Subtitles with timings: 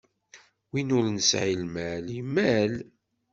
[0.71, 2.73] Win ur nesɛi lmal, imal.